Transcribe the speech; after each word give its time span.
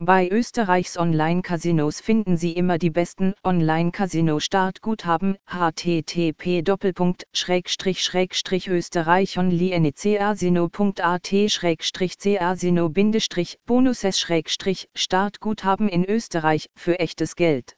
Bei 0.00 0.28
Österreichs 0.30 0.96
Online-Casinos 0.96 2.00
finden 2.00 2.36
Sie 2.36 2.52
immer 2.52 2.78
die 2.78 2.90
besten 2.90 3.34
Online-Casino-Startguthaben. 3.42 5.38
http 5.44 6.62
österreich 8.64 9.36
bonuses 13.66 14.20
startguthaben 14.94 15.88
in 15.88 16.04
Österreich 16.04 16.70
für 16.76 17.00
echtes 17.00 17.34
Geld. 17.34 17.76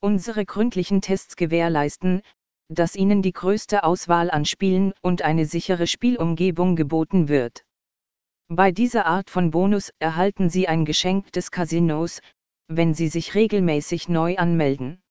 Unsere 0.00 0.44
gründlichen 0.44 1.00
Tests 1.02 1.36
gewährleisten, 1.36 2.22
dass 2.68 2.96
Ihnen 2.96 3.22
die 3.22 3.32
größte 3.32 3.84
Auswahl 3.84 4.32
an 4.32 4.44
Spielen 4.44 4.92
und 5.02 5.22
eine 5.22 5.46
sichere 5.46 5.86
Spielumgebung 5.86 6.74
geboten 6.74 7.28
wird. 7.28 7.62
Bei 8.50 8.72
dieser 8.72 9.04
Art 9.04 9.28
von 9.28 9.50
Bonus 9.50 9.90
erhalten 9.98 10.48
Sie 10.48 10.68
ein 10.68 10.86
Geschenk 10.86 11.30
des 11.32 11.50
Casinos, 11.50 12.22
wenn 12.66 12.94
Sie 12.94 13.08
sich 13.08 13.34
regelmäßig 13.34 14.08
neu 14.08 14.38
anmelden. 14.38 15.02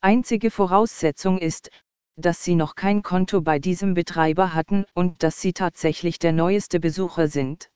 Einzige 0.00 0.50
Voraussetzung 0.50 1.38
ist, 1.38 1.68
dass 2.16 2.42
Sie 2.42 2.54
noch 2.54 2.74
kein 2.74 3.02
Konto 3.02 3.42
bei 3.42 3.58
diesem 3.58 3.92
Betreiber 3.92 4.54
hatten 4.54 4.86
und 4.94 5.22
dass 5.22 5.42
Sie 5.42 5.52
tatsächlich 5.52 6.18
der 6.18 6.32
neueste 6.32 6.80
Besucher 6.80 7.28
sind. 7.28 7.68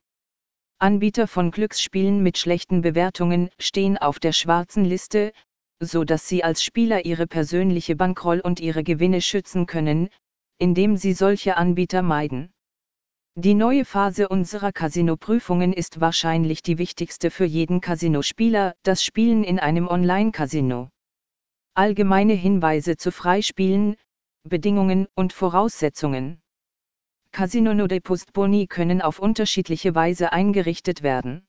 Anbieter 0.79 1.27
von 1.27 1.51
Glücksspielen 1.51 2.23
mit 2.23 2.39
schlechten 2.39 2.81
Bewertungen 2.81 3.51
stehen 3.59 3.99
auf 3.99 4.19
der 4.19 4.33
schwarzen 4.33 4.87
Liste, 4.87 5.35
so 5.81 6.05
dass 6.05 6.29
Sie 6.29 6.43
als 6.43 6.65
Spieler 6.65 7.05
Ihre 7.05 7.27
persönliche 7.27 7.95
Bankroll 7.95 8.41
und 8.41 8.59
Ihre 8.59 8.85
Gewinne 8.85 9.21
schützen 9.21 9.67
können, 9.67 10.09
indem 10.57 10.97
Sie 10.97 11.13
solche 11.13 11.59
Anbieter 11.59 12.01
meiden. 12.01 12.55
Die 13.41 13.55
neue 13.55 13.85
Phase 13.85 14.29
unserer 14.29 14.73
Casino-Prüfungen 14.73 15.73
ist 15.73 16.01
wahrscheinlich 16.01 16.61
die 16.63 16.77
wichtigste 16.77 17.31
für 17.31 17.45
jeden 17.45 17.81
Casino-Spieler, 17.81 18.75
das 18.83 19.05
Spielen 19.05 19.45
in 19.45 19.61
einem 19.61 19.87
Online-Casino. 19.87 20.89
Allgemeine 21.75 22.33
Hinweise 22.33 22.97
zu 22.97 23.13
Freispielen, 23.13 23.95
Bedingungen 24.43 25.07
und 25.15 25.33
Voraussetzungen. 25.33 26.41
Casino 27.31 27.75
Node 27.75 28.01
Postboni 28.01 28.67
können 28.67 29.01
auf 29.01 29.21
unterschiedliche 29.21 29.95
Weise 29.95 30.33
eingerichtet 30.33 31.05
werden. 31.05 31.47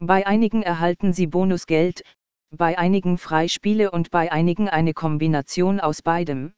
Bei 0.00 0.26
einigen 0.26 0.62
erhalten 0.62 1.14
Sie 1.14 1.26
Bonusgeld, 1.26 2.02
bei 2.50 2.76
einigen 2.76 3.16
Freispiele 3.16 3.90
und 3.90 4.10
bei 4.10 4.30
einigen 4.30 4.68
eine 4.68 4.92
Kombination 4.92 5.80
aus 5.80 6.02
beidem. 6.02 6.52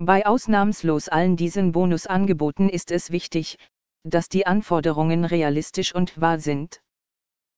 Bei 0.00 0.26
ausnahmslos 0.26 1.08
allen 1.08 1.36
diesen 1.36 1.72
Bonusangeboten 1.72 2.68
ist 2.68 2.92
es 2.92 3.10
wichtig, 3.10 3.58
dass 4.04 4.28
die 4.28 4.46
Anforderungen 4.46 5.24
realistisch 5.24 5.92
und 5.92 6.20
wahr 6.20 6.38
sind. 6.38 6.80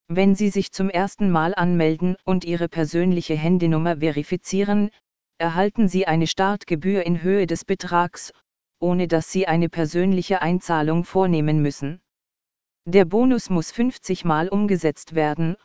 Wenn 0.08 0.34
Sie 0.34 0.48
sich 0.48 0.72
zum 0.72 0.88
ersten 0.88 1.30
Mal 1.30 1.55
anmelden 1.55 2.16
und 2.24 2.46
Ihre 2.46 2.70
persönliche 2.70 3.36
Handynummer 3.36 3.98
verifizieren, 3.98 4.91
erhalten 5.36 5.86
Sie 5.86 6.06
eine 6.06 6.27
Startgebühr 6.27 7.05
in 7.05 7.22
Höhe 7.22 7.46
des 7.46 7.66
Betrags, 7.66 8.33
ohne 8.80 9.06
dass 9.06 9.30
Sie 9.30 9.46
eine 9.46 9.68
persönliche 9.68 10.41
Einzahlung 10.41 11.05
vornehmen 11.05 11.61
müssen. 11.61 12.00
Der 12.86 13.05
Bonus 13.05 13.50
muss 13.50 13.70
50 13.70 14.24
Mal 14.24 14.48
umgesetzt 14.48 15.14
werden, 15.14 15.56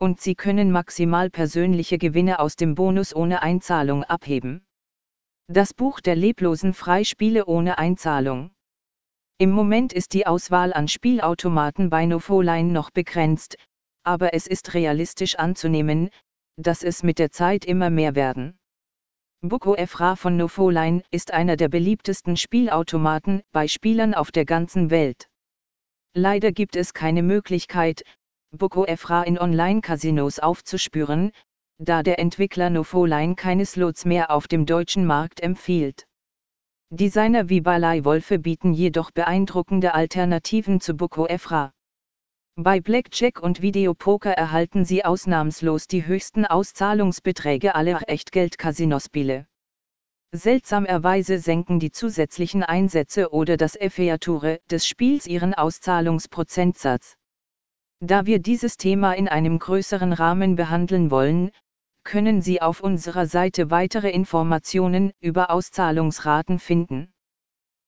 und 0.00 0.20
Sie 0.20 0.34
können 0.34 0.72
maximal 0.72 1.30
persönliche 1.30 1.96
Gewinne 1.96 2.40
aus 2.40 2.56
dem 2.56 2.74
Bonus 2.74 3.14
ohne 3.14 3.40
Einzahlung 3.40 4.02
abheben. 4.02 4.66
Das 5.48 5.74
Buch 5.74 6.00
der 6.00 6.16
leblosen 6.16 6.72
Freispiele 6.72 7.44
ohne 7.44 7.76
Einzahlung. 7.76 8.50
Im 9.36 9.50
Moment 9.50 9.92
ist 9.92 10.14
die 10.14 10.26
Auswahl 10.26 10.72
an 10.72 10.88
Spielautomaten 10.88 11.90
bei 11.90 12.06
Nofoline 12.06 12.72
noch 12.72 12.90
begrenzt, 12.90 13.58
aber 14.04 14.32
es 14.32 14.46
ist 14.46 14.72
realistisch 14.72 15.34
anzunehmen, 15.34 16.08
dass 16.56 16.82
es 16.82 17.02
mit 17.02 17.18
der 17.18 17.30
Zeit 17.30 17.66
immer 17.66 17.90
mehr 17.90 18.14
werden. 18.14 18.56
Buko 19.42 19.74
Efra 19.74 20.16
von 20.16 20.38
Nofoline 20.38 21.02
ist 21.10 21.30
einer 21.30 21.58
der 21.58 21.68
beliebtesten 21.68 22.38
Spielautomaten 22.38 23.42
bei 23.52 23.68
Spielern 23.68 24.14
auf 24.14 24.32
der 24.32 24.46
ganzen 24.46 24.88
Welt. 24.88 25.28
Leider 26.14 26.52
gibt 26.52 26.74
es 26.74 26.94
keine 26.94 27.22
Möglichkeit, 27.22 28.02
Buko 28.50 28.86
Efra 28.86 29.24
in 29.24 29.38
Online-Casinos 29.38 30.38
aufzuspüren, 30.38 31.32
da 31.78 32.02
der 32.02 32.18
Entwickler 32.18 32.70
Nofoline 32.70 33.34
keine 33.34 33.66
Slots 33.66 34.04
mehr 34.04 34.30
auf 34.30 34.48
dem 34.48 34.66
deutschen 34.66 35.06
Markt 35.06 35.40
empfiehlt. 35.40 36.06
Designer 36.90 37.48
wie 37.48 37.60
Balai 37.60 38.04
Wolfe 38.04 38.38
bieten 38.38 38.72
jedoch 38.72 39.10
beeindruckende 39.10 39.94
Alternativen 39.94 40.80
zu 40.80 40.94
Boko 40.94 41.26
Efra. 41.26 41.72
Bei 42.56 42.80
Blackjack 42.80 43.42
und 43.42 43.62
Videopoker 43.62 44.30
erhalten 44.30 44.84
Sie 44.84 45.04
ausnahmslos 45.04 45.88
die 45.88 46.06
höchsten 46.06 46.46
Auszahlungsbeträge 46.46 47.74
aller 47.74 48.08
Echtgeld-Casinospiele. 48.08 49.46
Seltsamerweise 50.30 51.40
senken 51.40 51.80
die 51.80 51.90
zusätzlichen 51.90 52.62
Einsätze 52.62 53.32
oder 53.32 53.56
das 53.56 53.74
Effeature 53.74 54.60
des 54.70 54.86
Spiels 54.86 55.26
ihren 55.26 55.54
Auszahlungsprozentsatz. 55.54 57.16
Da 58.00 58.26
wir 58.26 58.38
dieses 58.38 58.76
Thema 58.76 59.14
in 59.14 59.28
einem 59.28 59.58
größeren 59.58 60.12
Rahmen 60.12 60.56
behandeln 60.56 61.10
wollen, 61.10 61.50
können 62.04 62.42
Sie 62.42 62.60
auf 62.60 62.80
unserer 62.80 63.26
Seite 63.26 63.70
weitere 63.70 64.10
Informationen 64.10 65.12
über 65.20 65.50
Auszahlungsraten 65.50 66.58
finden. 66.58 67.13